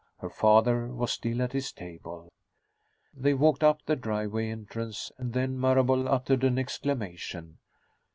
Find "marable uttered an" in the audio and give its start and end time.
5.59-6.57